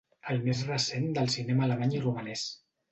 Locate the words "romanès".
2.09-2.53